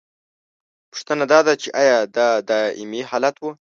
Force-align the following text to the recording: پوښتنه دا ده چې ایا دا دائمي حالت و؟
پوښتنه 0.91 1.23
دا 1.31 1.39
ده 1.47 1.53
چې 1.61 1.67
ایا 1.81 1.97
دا 2.17 2.29
دائمي 2.49 3.01
حالت 3.09 3.35
و؟ 3.39 3.45